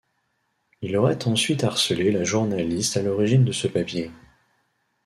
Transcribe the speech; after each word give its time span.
Il 0.81 0.97
aurait 0.97 1.27
ensuite 1.27 1.63
harcelé 1.63 2.11
la 2.11 2.23
journaliste 2.23 2.97
à 2.97 3.03
l’origine 3.03 3.45
de 3.45 3.51
ce 3.51 3.67
papier. 3.67 4.09